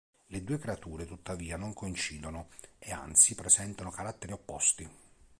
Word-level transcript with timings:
Le 0.29 0.43
due 0.43 0.57
creature 0.57 1.05
tuttavia 1.05 1.57
non 1.57 1.75
coincidono, 1.75 2.47
e 2.79 2.91
anzi 2.91 3.35
presentano 3.35 3.91
caratteri 3.91 4.33
opposti. 4.33 4.89